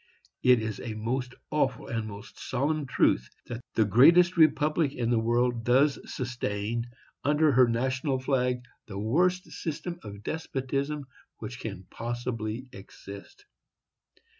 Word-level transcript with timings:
It 0.41 0.63
is 0.63 0.79
a 0.79 0.95
most 0.95 1.35
awful 1.51 1.87
and 1.87 2.07
most 2.07 2.39
solemn 2.39 2.87
truth 2.87 3.29
that 3.45 3.61
the 3.75 3.85
greatest 3.85 4.35
republic 4.35 4.93
in 4.93 5.11
the 5.11 5.19
world 5.19 5.63
does 5.63 5.99
sustain 6.11 6.87
under 7.23 7.51
her 7.51 7.67
national 7.67 8.17
flag 8.17 8.63
the 8.87 8.97
worst 8.97 9.43
system 9.51 9.99
of 10.03 10.23
despotism 10.23 11.05
which 11.37 11.59
can 11.59 11.83
possibly 11.91 12.67
exist. 12.73 13.45